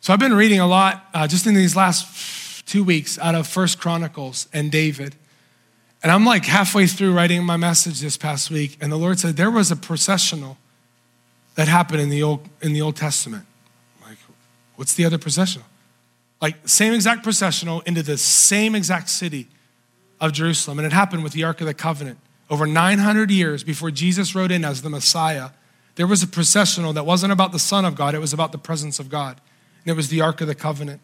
[0.00, 3.48] so I've been reading a lot uh, just in these last two weeks out of
[3.48, 5.16] First Chronicles and David.
[6.00, 9.36] And I'm like halfway through writing my message this past week, and the Lord said
[9.36, 10.58] there was a processional
[11.56, 13.44] that happened in the Old, in the Old Testament.
[14.00, 14.18] I'm like,
[14.76, 15.66] what's the other processional?
[16.40, 19.48] Like, same exact processional into the same exact city
[20.20, 20.78] of Jerusalem.
[20.78, 22.18] And it happened with the Ark of the Covenant.
[22.48, 25.50] Over 900 years before Jesus rode in as the Messiah,
[25.96, 28.58] there was a processional that wasn't about the Son of God, it was about the
[28.58, 29.40] presence of God.
[29.84, 31.00] And it was the Ark of the Covenant.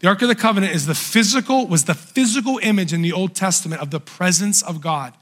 [0.00, 3.34] The Ark of the Covenant is the physical, was the physical image in the Old
[3.34, 5.14] Testament of the presence of God.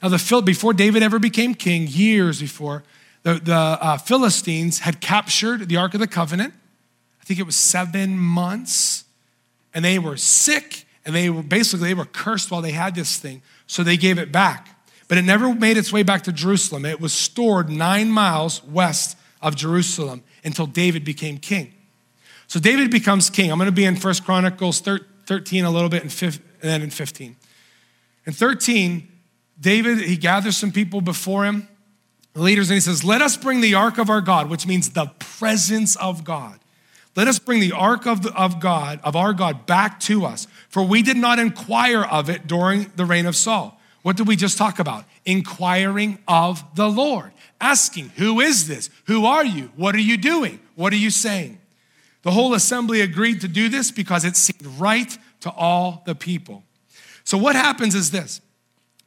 [0.00, 2.84] Now, the before David ever became king, years before,
[3.24, 6.54] the, the uh, Philistines had captured the Ark of the Covenant.
[7.20, 9.04] I think it was seven months,
[9.74, 13.16] and they were sick and they were basically they were cursed while they had this
[13.16, 14.78] thing, so they gave it back.
[15.08, 16.84] But it never made its way back to Jerusalem.
[16.84, 21.72] It was stored nine miles west of Jerusalem until David became king.
[22.46, 23.50] So David becomes king.
[23.50, 26.90] I'm going to be in First Chronicles 13 a little bit and, and then in
[26.90, 27.36] 15.
[28.26, 29.08] In 13,
[29.58, 31.68] David, he gathers some people before him,
[32.34, 35.06] leaders, and he says, Let us bring the ark of our God, which means the
[35.18, 36.60] presence of God.
[37.18, 40.46] Let us bring the ark of, the, of God, of our God, back to us,
[40.68, 43.76] for we did not inquire of it during the reign of Saul.
[44.02, 45.04] What did we just talk about?
[45.24, 48.88] Inquiring of the Lord, asking, Who is this?
[49.06, 49.72] Who are you?
[49.74, 50.60] What are you doing?
[50.76, 51.58] What are you saying?
[52.22, 56.62] The whole assembly agreed to do this because it seemed right to all the people.
[57.24, 58.40] So, what happens is this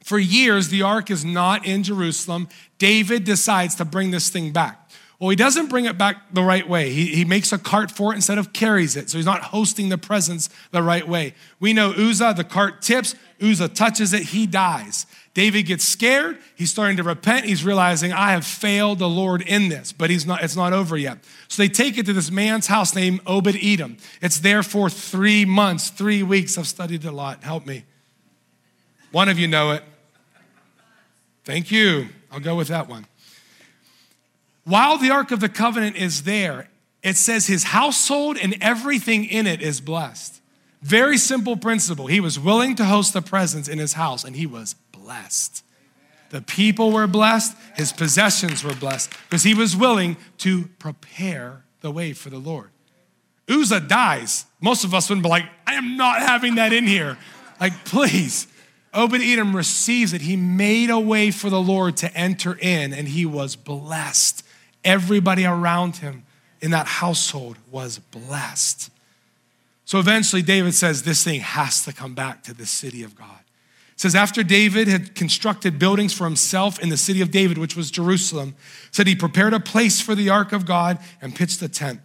[0.04, 2.48] for years, the ark is not in Jerusalem.
[2.76, 4.81] David decides to bring this thing back.
[5.22, 6.90] Well, he doesn't bring it back the right way.
[6.90, 9.08] He, he makes a cart for it instead of carries it.
[9.08, 11.34] So he's not hosting the presence the right way.
[11.60, 15.06] We know Uzzah, the cart tips, Uzzah touches it, he dies.
[15.32, 16.38] David gets scared.
[16.56, 17.46] He's starting to repent.
[17.46, 20.96] He's realizing, I have failed the Lord in this, but he's not, it's not over
[20.96, 21.18] yet.
[21.46, 23.98] So they take it to this man's house named Obed Edom.
[24.20, 26.58] It's there for three months, three weeks.
[26.58, 27.44] I've studied a lot.
[27.44, 27.84] Help me.
[29.12, 29.84] One of you know it.
[31.44, 32.08] Thank you.
[32.32, 33.06] I'll go with that one.
[34.64, 36.68] While the Ark of the Covenant is there,
[37.02, 40.40] it says his household and everything in it is blessed.
[40.82, 42.06] Very simple principle.
[42.06, 45.64] He was willing to host the presence in his house, and he was blessed.
[46.30, 51.90] The people were blessed, his possessions were blessed, because he was willing to prepare the
[51.90, 52.70] way for the Lord.
[53.48, 54.46] Uzzah dies.
[54.60, 57.18] Most of us wouldn't be like, I am not having that in here.
[57.60, 58.46] Like, please.
[58.94, 60.20] Obed Edom receives it.
[60.20, 64.44] He made a way for the Lord to enter in, and he was blessed.
[64.84, 66.24] Everybody around him
[66.60, 68.90] in that household was blessed.
[69.84, 73.40] So eventually, David says, This thing has to come back to the city of God.
[73.92, 77.76] It says, After David had constructed buildings for himself in the city of David, which
[77.76, 78.54] was Jerusalem,
[78.90, 82.00] said he prepared a place for the ark of God and pitched a tent.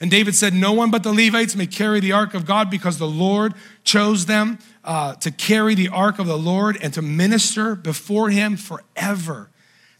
[0.00, 2.98] And David said, No one but the Levites may carry the ark of God because
[2.98, 7.76] the Lord chose them uh, to carry the ark of the Lord and to minister
[7.76, 9.48] before him forever.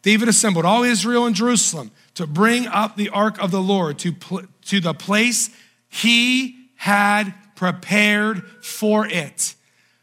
[0.02, 4.12] David assembled all Israel in Jerusalem to bring up the ark of the Lord to,
[4.12, 5.50] pl- to the place
[5.88, 9.54] he had prepared for it.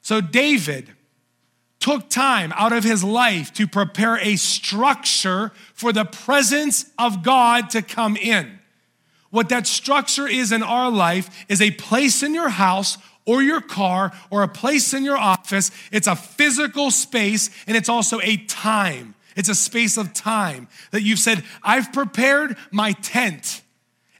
[0.01, 0.91] So David
[1.79, 7.69] took time out of his life to prepare a structure for the presence of God
[7.71, 8.59] to come in.
[9.29, 13.61] What that structure is in our life is a place in your house or your
[13.61, 15.71] car or a place in your office.
[15.91, 19.15] It's a physical space and it's also a time.
[19.35, 23.61] It's a space of time that you've said, I've prepared my tent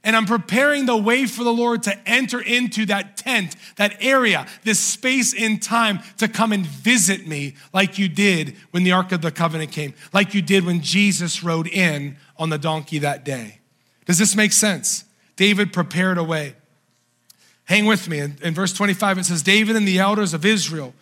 [0.02, 4.46] and I'm preparing the way for the Lord to enter into that tent, that area,
[4.64, 9.12] this space in time to come and visit me like you did when the Ark
[9.12, 13.24] of the Covenant came, like you did when Jesus rode in on the donkey that
[13.24, 13.60] day.
[14.06, 15.04] Does this make sense?
[15.36, 16.54] David prepared a way.
[17.64, 18.20] Hang with me.
[18.20, 20.94] In, in verse 25, it says, David and the elders of Israel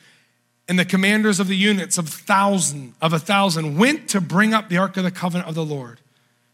[0.68, 4.68] and the commanders of the units of thousand of a thousand went to bring up
[4.68, 6.00] the ark of the covenant of the Lord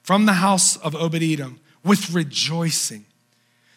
[0.03, 3.05] from the house of Obed Edom with rejoicing.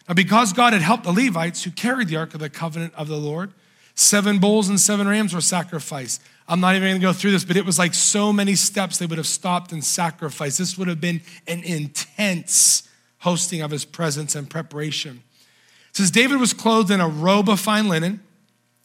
[0.08, 3.08] Now, because God had helped the Levites who carried the ark of the covenant of
[3.08, 3.52] the Lord,
[3.94, 6.22] seven bulls and seven rams were sacrificed.
[6.46, 8.98] I'm not even going to go through this, but it was like so many steps
[8.98, 10.58] they would have stopped and sacrificed.
[10.58, 15.22] This would have been an intense hosting of his presence and preparation.
[15.90, 18.20] It says David was clothed in a robe of fine linen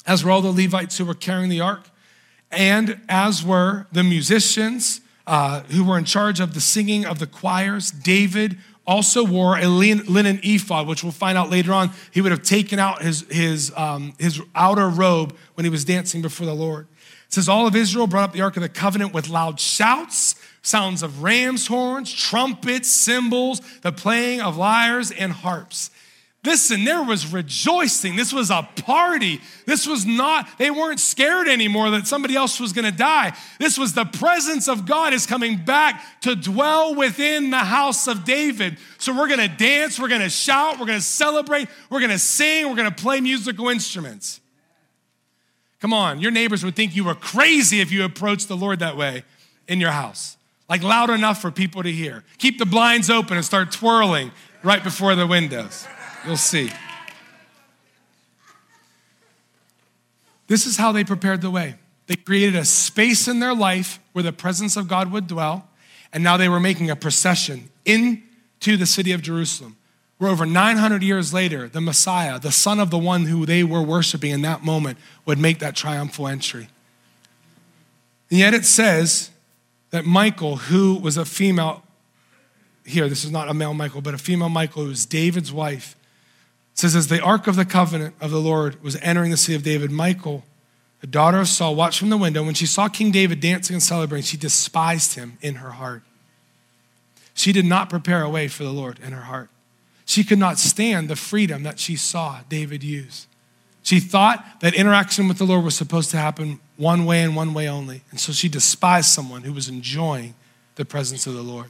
[0.06, 1.90] as were all the Levites who were carrying the ark,
[2.52, 7.28] and as were the musicians uh, who were in charge of the singing of the
[7.28, 7.92] choirs.
[7.92, 11.92] David also wore a linen ephod, which we'll find out later on.
[12.12, 16.22] He would have taken out his, his, um, his outer robe when he was dancing
[16.22, 16.88] before the Lord.
[17.28, 20.36] It says, All of Israel brought up the Ark of the Covenant with loud shouts,
[20.62, 25.90] sounds of ram's horns, trumpets, cymbals, the playing of lyres and harps.
[26.46, 28.18] Listen, there was rejoicing.
[28.18, 29.40] This was a party.
[29.66, 33.34] This was not, they weren't scared anymore that somebody else was going to die.
[33.60, 38.26] This was the presence of God is coming back to dwell within the house of
[38.26, 38.78] David.
[38.98, 42.12] So we're going to dance, we're going to shout, we're going to celebrate, we're going
[42.12, 44.42] to sing, we're going to play musical instruments.
[45.80, 48.98] Come on, your neighbors would think you were crazy if you approached the Lord that
[48.98, 49.24] way
[49.70, 50.36] in your house.
[50.68, 52.26] Like loud enough for people to hear.
[52.38, 55.88] Keep the blinds open and start twirling right before the windows.
[56.26, 56.72] You'll see.
[60.48, 61.76] This is how they prepared the way.
[62.08, 65.68] They created a space in their life where the presence of God would dwell,
[66.12, 69.78] and now they were making a procession into the city of Jerusalem,
[70.18, 73.82] where over 900 years later, the Messiah, the son of the one who they were
[73.82, 76.68] worshiping in that moment, would make that triumphal entry.
[78.30, 79.32] And yet it says
[79.92, 81.84] that Michael, who was a female,
[82.86, 85.96] here, this is not a male Michael, but a female Michael, who was David's wife,
[86.74, 89.56] it says, as the ark of the covenant of the Lord was entering the city
[89.56, 90.44] of David, Michael,
[91.02, 92.44] the daughter of Saul, watched from the window.
[92.44, 96.02] When she saw King David dancing and celebrating, she despised him in her heart.
[97.34, 99.50] She did not prepare a way for the Lord in her heart.
[100.06, 103.28] She could not stand the freedom that she saw David use.
[103.84, 107.54] She thought that interaction with the Lord was supposed to happen one way and one
[107.54, 108.02] way only.
[108.12, 110.36] And so she despised someone who was enjoying
[110.76, 111.70] the presence of the Lord.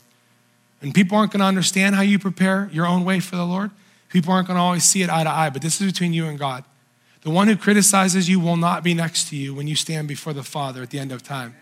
[0.82, 3.72] And people aren't going to understand how you prepare your own way for the Lord.
[4.14, 6.28] People aren't going to always see it eye to eye, but this is between you
[6.28, 6.64] and God.
[7.24, 10.34] The one who criticizes you will not be next to you when you stand before
[10.34, 11.56] the Father at the end of time.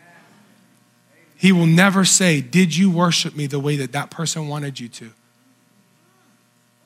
[1.38, 4.90] He will never say, Did you worship me the way that that person wanted you
[4.90, 5.12] to?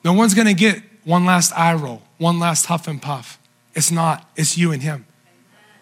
[0.04, 3.36] No one's going to get one last eye roll, one last huff and puff.
[3.74, 5.04] It's not, it's you and him.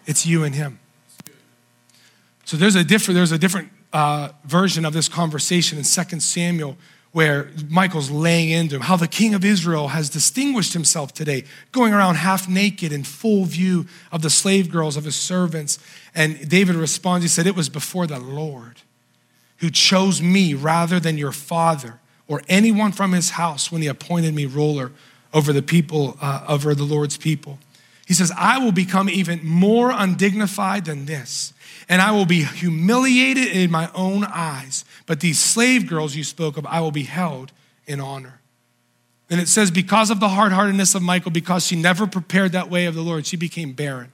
[0.07, 0.79] It's you and him.
[2.43, 6.75] So there's a different, there's a different uh, version of this conversation in 2 Samuel
[7.15, 11.93] where Michael's laying into him, how the king of Israel has distinguished himself today, going
[11.93, 15.79] around half naked in full view of the slave girls of his servants.
[16.13, 18.81] And David responds, he said, It was before the Lord
[19.59, 24.33] who chose me rather than your father or anyone from his house when he appointed
[24.33, 24.91] me ruler
[25.33, 27.59] over the people, uh, over the Lord's people.
[28.05, 31.53] He says, I will become even more undignified than this
[31.87, 34.85] and I will be humiliated in my own eyes.
[35.05, 37.51] But these slave girls you spoke of, I will be held
[37.85, 38.39] in honor.
[39.29, 42.69] And it says, because of the hard heartedness of Michal, because she never prepared that
[42.69, 44.11] way of the Lord, she became barren.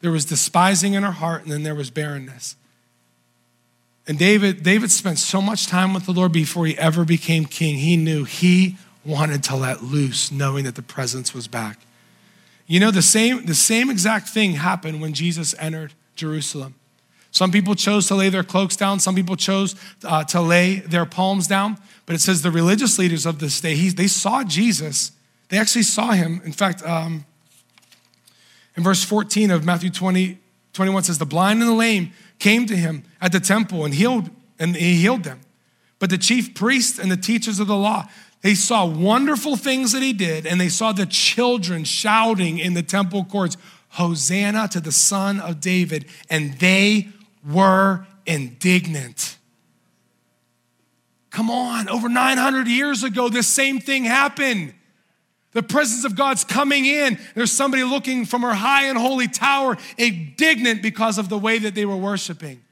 [0.00, 2.56] There was despising in her heart, and then there was barrenness.
[4.06, 7.76] And David, David spent so much time with the Lord before he ever became king.
[7.76, 11.78] He knew he wanted to let loose, knowing that the presence was back.
[12.66, 16.74] You know, the same, the same exact thing happened when Jesus entered Jerusalem.
[17.30, 21.06] Some people chose to lay their cloaks down, some people chose uh, to lay their
[21.06, 21.78] palms down.
[22.06, 25.12] But it says the religious leaders of this day, he, they saw Jesus.
[25.48, 26.40] They actually saw him.
[26.44, 27.24] In fact, um,
[28.76, 30.38] in verse 14 of Matthew 20,
[30.72, 34.30] 21 says, The blind and the lame came to him at the temple and healed,
[34.58, 35.40] and he healed them.
[35.98, 38.08] But the chief priests and the teachers of the law,
[38.42, 42.82] they saw wonderful things that he did, and they saw the children shouting in the
[42.82, 43.56] temple courts,
[43.90, 47.08] Hosanna to the Son of David, and they
[47.46, 49.36] were indignant.
[51.30, 54.74] Come on, over 900 years ago, this same thing happened.
[55.52, 57.18] The presence of God's coming in.
[57.34, 61.74] There's somebody looking from her high and holy tower, indignant because of the way that
[61.74, 62.62] they were worshiping.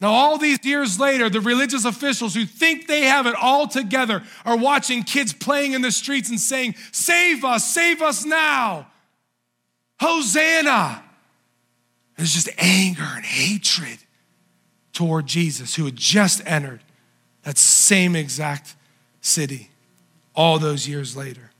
[0.00, 4.24] Now, all these years later, the religious officials who think they have it all together
[4.44, 8.88] are watching kids playing in the streets and saying, Save us, save us now.
[10.00, 11.04] Hosanna.
[12.16, 13.98] There's just anger and hatred
[14.92, 16.80] toward Jesus, who had just entered
[17.42, 18.76] that same exact
[19.20, 19.70] city
[20.34, 21.50] all those years later.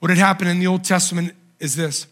[0.00, 2.06] What had happened in the Old Testament is this.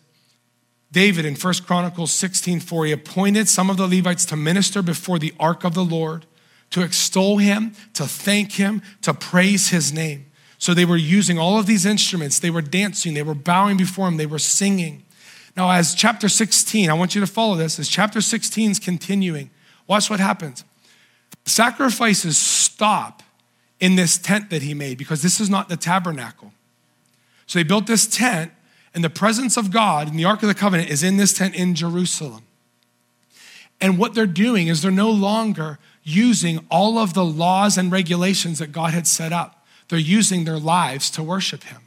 [0.92, 5.18] David in 1 Chronicles 16 4, he appointed some of the Levites to minister before
[5.18, 6.26] the ark of the Lord,
[6.70, 10.26] to extol him, to thank him, to praise his name.
[10.58, 12.38] So they were using all of these instruments.
[12.38, 15.04] They were dancing, they were bowing before him, they were singing.
[15.56, 19.50] Now, as chapter 16, I want you to follow this, as chapter 16 is continuing,
[19.86, 20.64] watch what happens.
[21.44, 23.22] Sacrifices stop
[23.80, 26.52] in this tent that he made because this is not the tabernacle.
[27.46, 28.52] So they built this tent,
[28.94, 31.54] and the presence of God and the Ark of the Covenant is in this tent
[31.54, 32.44] in Jerusalem.
[33.80, 38.58] And what they're doing is they're no longer using all of the laws and regulations
[38.58, 39.66] that God had set up.
[39.88, 41.82] They're using their lives to worship Him.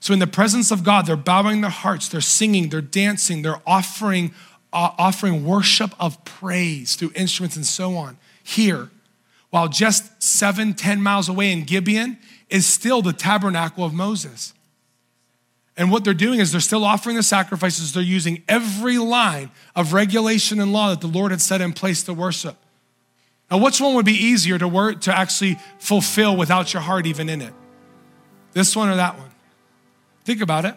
[0.00, 3.60] So, in the presence of God, they're bowing their hearts, they're singing, they're dancing, they're
[3.66, 4.32] offering,
[4.72, 8.16] uh, offering worship of praise through instruments and so on.
[8.42, 8.90] Here,
[9.50, 12.18] while just seven, ten miles away in Gibeon
[12.48, 14.54] is still the tabernacle of Moses.
[15.76, 17.92] And what they're doing is they're still offering the sacrifices.
[17.92, 22.02] They're using every line of regulation and law that the Lord had set in place
[22.04, 22.56] to worship.
[23.48, 27.28] Now, which one would be easier to work to actually fulfill without your heart even
[27.28, 27.54] in it?
[28.52, 29.30] This one or that one?
[30.28, 30.74] Think about it.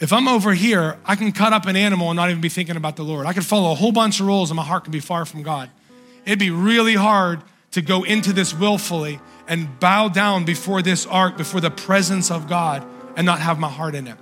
[0.00, 2.74] If I'm over here, I can cut up an animal and not even be thinking
[2.74, 3.26] about the Lord.
[3.26, 5.42] I could follow a whole bunch of rules and my heart can be far from
[5.42, 5.68] God.
[6.24, 7.42] It'd be really hard
[7.72, 12.48] to go into this willfully and bow down before this ark, before the presence of
[12.48, 12.86] God
[13.16, 14.16] and not have my heart in it.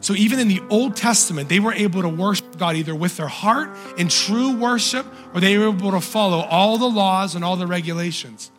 [0.00, 3.28] So even in the Old Testament, they were able to worship God either with their
[3.28, 3.68] heart
[3.98, 7.66] in true worship or they were able to follow all the laws and all the
[7.66, 8.50] regulations.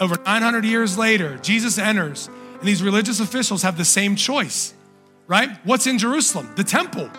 [0.00, 2.28] Over 900 years later, Jesus enters,
[2.62, 4.72] and these religious officials have the same choice,
[5.26, 5.50] right?
[5.64, 6.52] What's in Jerusalem?
[6.54, 7.10] The temple.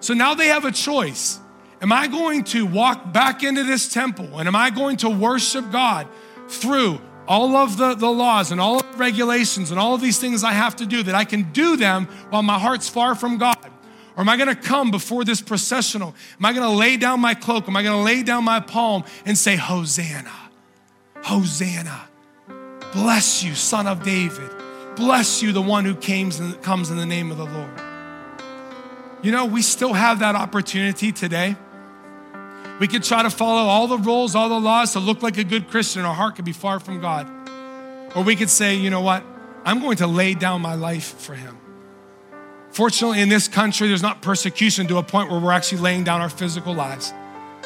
[0.00, 1.40] So now they have a choice.
[1.80, 5.72] Am I going to walk back into this temple and am I going to worship
[5.72, 6.08] God
[6.46, 10.18] through all of the, the laws and all of the regulations and all of these
[10.18, 13.38] things I have to do, that I can do them while my heart's far from
[13.38, 13.70] God?
[14.14, 16.14] Or am I gonna come before this processional?
[16.38, 17.66] Am I gonna lay down my cloak?
[17.66, 20.50] Am I gonna lay down my palm and say, Hosanna,
[21.22, 22.10] Hosanna,
[22.92, 24.50] bless you, son of David,
[24.96, 27.80] bless you, the one who comes in the name of the Lord?
[29.22, 31.56] You know, we still have that opportunity today.
[32.80, 35.44] We could try to follow all the rules, all the laws to look like a
[35.44, 36.04] good Christian.
[36.04, 37.28] Our heart could be far from God.
[38.16, 39.22] Or we could say, you know what?
[39.64, 41.56] I'm going to lay down my life for Him.
[42.72, 46.20] Fortunately, in this country, there's not persecution to a point where we're actually laying down
[46.20, 47.12] our physical lives.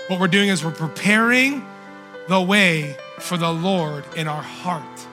[0.08, 1.64] What we're doing is we're preparing
[2.28, 5.06] the way for the Lord in our heart.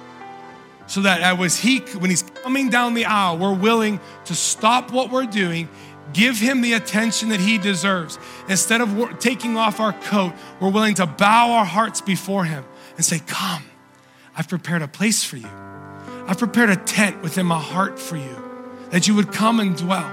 [0.87, 5.11] So that as he, when he's coming down the aisle, we're willing to stop what
[5.11, 5.69] we're doing
[6.13, 8.19] Give him the attention that he deserves.
[8.47, 12.63] Instead of taking off our coat, we're willing to bow our hearts before him
[12.95, 13.63] and say, Come,
[14.35, 15.49] I've prepared a place for you.
[16.27, 18.37] I've prepared a tent within my heart for you,
[18.91, 20.09] that you would come and dwell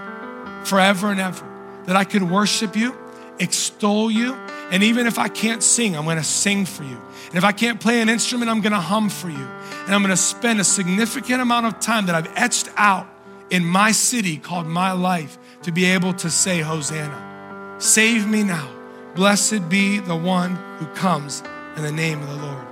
[0.64, 1.46] forever and ever,
[1.84, 2.96] that I could worship you,
[3.38, 4.34] extol you,
[4.70, 7.00] and even if I can't sing, I'm gonna sing for you.
[7.26, 9.48] And if I can't play an instrument, I'm gonna hum for you.
[9.90, 13.08] And I'm gonna spend a significant amount of time that I've etched out
[13.50, 17.74] in my city called my life to be able to say, Hosanna.
[17.80, 18.70] Save me now.
[19.16, 21.42] Blessed be the one who comes
[21.74, 22.64] in the name of the Lord.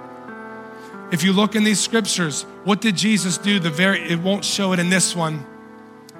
[1.11, 3.59] If you look in these scriptures, what did Jesus do?
[3.59, 5.45] The very it won't show it in this one,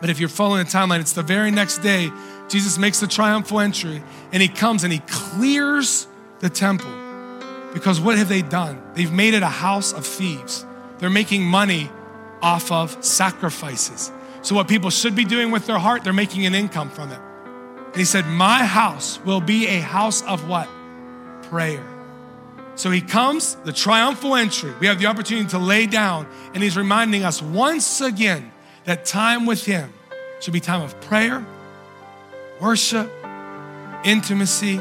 [0.01, 2.11] but if you're following the timeline, it's the very next day.
[2.49, 6.09] Jesus makes the triumphal entry and he comes and he clears
[6.41, 6.91] the temple.
[7.73, 8.83] Because what have they done?
[8.95, 10.65] They've made it a house of thieves.
[10.99, 11.91] They're making money
[12.43, 14.11] off of sacrifices.
[14.43, 17.21] So, what people should be doing with their heart, they're making an income from it.
[17.87, 20.69] And he said, My house will be a house of what?
[21.43, 21.85] Prayer.
[22.79, 24.73] So he comes, the triumphal entry.
[24.79, 28.53] We have the opportunity to lay down, and he's reminding us once again
[28.85, 29.93] that time with him
[30.39, 31.45] should be time of prayer,
[32.61, 33.11] worship,
[34.05, 34.81] intimacy,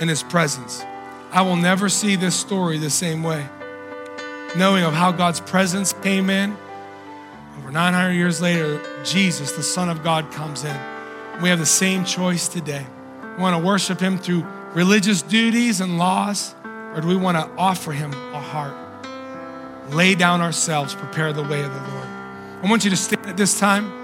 [0.00, 0.84] and his presence.
[1.32, 3.44] I will never see this story the same way.
[4.56, 6.56] Knowing of how God's presence came in,
[7.58, 10.76] over 900 years later, Jesus, the Son of God, comes in.
[11.42, 12.86] We have the same choice today.
[13.36, 16.54] We want to worship Him through religious duties and laws,
[16.94, 18.76] or do we want to offer Him a heart?
[19.92, 22.08] Lay down ourselves, prepare the way of the Lord.
[22.62, 24.03] I want you to stand at this time.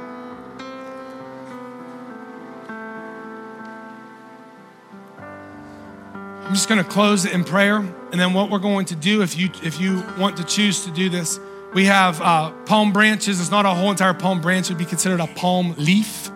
[6.51, 9.23] I'm just going to close it in prayer, and then what we're going to do,
[9.23, 11.39] if you if you want to choose to do this,
[11.75, 13.41] we have uh, palm branches.
[13.41, 16.29] It's not a whole entire palm branch, it would be considered a palm leaf.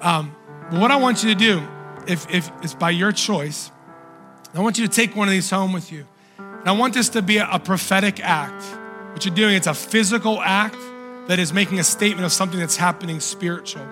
[0.00, 0.34] Um,
[0.70, 1.68] but what I want you to do,
[2.08, 3.70] if, if it's by your choice,
[4.54, 6.06] I want you to take one of these home with you.
[6.38, 8.64] And I want this to be a, a prophetic act.
[9.12, 10.78] What you're doing, it's a physical act
[11.28, 13.86] that is making a statement of something that's happening spiritual.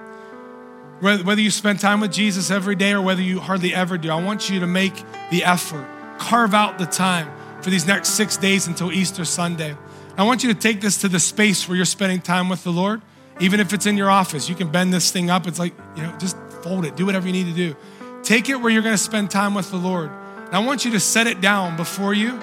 [1.01, 4.23] Whether you spend time with Jesus every day or whether you hardly ever do, I
[4.23, 4.95] want you to make
[5.31, 5.87] the effort,
[6.19, 7.31] carve out the time
[7.63, 9.77] for these next six days until Easter Sunday.
[10.17, 12.71] I want you to take this to the space where you're spending time with the
[12.71, 13.03] Lord.
[13.41, 15.49] Even if it's in your office, you can bend this thing up.
[15.49, 17.77] It's like, you know, just fold it, do whatever you need to do.
[18.23, 20.11] Take it where you're going to spend time with the Lord.
[20.47, 22.41] And I want you to set it down before you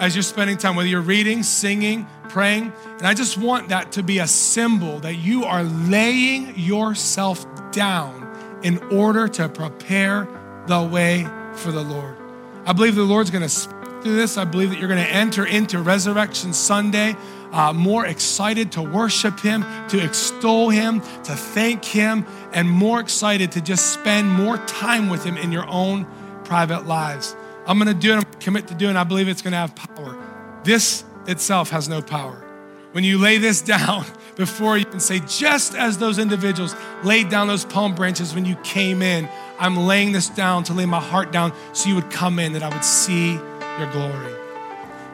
[0.00, 2.72] as you're spending time, whether you're reading, singing, praying.
[2.98, 8.60] And I just want that to be a symbol that you are laying yourself down
[8.62, 10.28] in order to prepare
[10.66, 12.16] the way for the Lord.
[12.64, 14.36] I believe the Lord's going to speak through this.
[14.36, 17.16] I believe that you're going to enter into Resurrection Sunday
[17.52, 23.52] uh, more excited to worship Him, to extol Him, to thank Him, and more excited
[23.52, 26.06] to just spend more time with Him in your own
[26.44, 27.34] private lives.
[27.66, 28.16] I'm going to do it.
[28.16, 28.96] I'm going to commit to doing.
[28.96, 30.16] I believe it's going to have power.
[30.64, 32.44] This itself has no power.
[32.92, 34.04] When you lay this down
[34.36, 38.56] before you and say, just as those individuals laid down those palm branches when you
[38.56, 39.28] came in,
[39.58, 42.62] I'm laying this down to lay my heart down so you would come in, that
[42.62, 44.34] I would see your glory.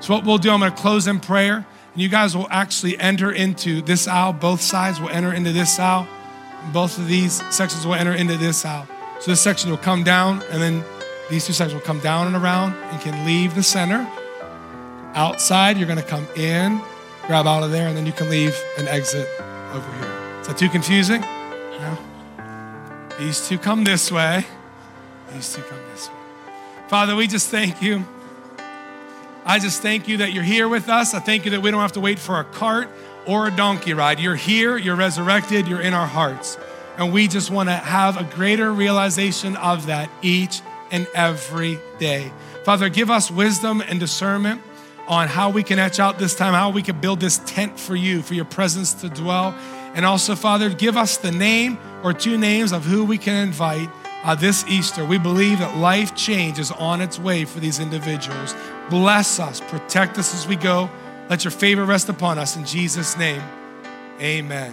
[0.01, 2.99] So, what we'll do, I'm going to close in prayer, and you guys will actually
[2.99, 4.33] enter into this aisle.
[4.33, 6.07] Both sides will enter into this aisle.
[6.73, 8.87] Both of these sections will enter into this aisle.
[9.21, 10.85] So, this section will come down, and then
[11.31, 14.07] these two sections will come down and around and can leave the center.
[15.15, 16.81] Outside, you're going to come in,
[17.27, 19.29] grab out of there, and then you can leave and exit
[19.73, 20.41] over here.
[20.41, 21.21] Is that too confusing?
[21.21, 21.99] No?
[23.19, 24.47] These two come this way.
[25.33, 26.15] These two come this way.
[26.89, 28.05] Father, we just thank you.
[29.45, 31.15] I just thank you that you're here with us.
[31.15, 32.89] I thank you that we don't have to wait for a cart
[33.27, 34.21] or a donkey ride.
[34.21, 36.59] You're here, you're resurrected, you're in our hearts.
[36.97, 42.33] And we just want to have a greater realization of that each and every day.
[42.65, 44.63] Father, give us wisdom and discernment
[45.09, 47.95] on how we can etch out this time, how we can build this tent for
[47.95, 49.55] you, for your presence to dwell.
[49.95, 53.89] And also, Father, give us the name or two names of who we can invite
[54.25, 55.05] uh, this Easter.
[55.05, 58.55] We believe that life change is on its way for these individuals.
[58.91, 60.91] Bless us, protect us as we go.
[61.31, 63.43] Let your favor rest upon us in Jesus' name.
[64.21, 64.73] Amen.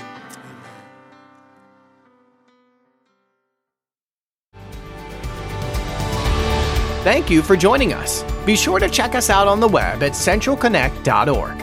[7.04, 8.24] Thank you for joining us.
[8.46, 11.63] Be sure to check us out on the web at centralconnect.org.